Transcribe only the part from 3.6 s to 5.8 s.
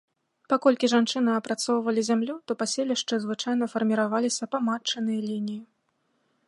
фарміраваліся па матчынай лініі.